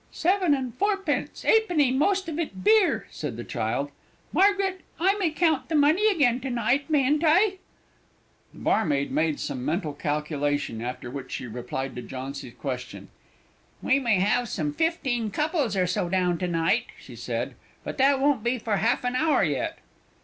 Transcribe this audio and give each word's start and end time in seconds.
"Seven 0.11 0.55
and 0.55 0.73
fourpence 0.73 1.45
'ap'ny 1.45 1.91
most 1.91 2.27
of 2.27 2.39
it 2.39 2.63
beer," 2.63 3.05
said 3.11 3.37
the 3.37 3.43
child. 3.43 3.91
"Margaret, 4.33 4.81
I 4.99 5.15
may 5.19 5.29
count 5.29 5.69
the 5.69 5.75
money 5.75 6.07
again 6.09 6.39
to 6.39 6.49
night, 6.49 6.89
mayn't 6.89 7.23
I?" 7.23 7.59
The 8.51 8.61
barmaid 8.63 9.11
made 9.11 9.39
some 9.39 9.63
mental 9.63 9.93
calculation, 9.93 10.81
after 10.81 11.11
which 11.11 11.33
she 11.33 11.45
replied 11.45 11.95
to 11.97 12.01
Jauncy's 12.01 12.55
question. 12.55 13.09
"We 13.83 13.99
may 13.99 14.15
have 14.19 14.49
some 14.49 14.73
fifteen 14.73 15.29
couples 15.29 15.75
or 15.77 15.85
so 15.85 16.09
down 16.09 16.39
to 16.39 16.47
night," 16.47 16.85
she 16.99 17.15
said; 17.15 17.53
"but 17.83 17.99
that 17.99 18.19
won't 18.19 18.43
be 18.43 18.57
for 18.57 18.77
half 18.77 19.03
an 19.03 19.15
hour 19.15 19.43
yet." 19.43 19.77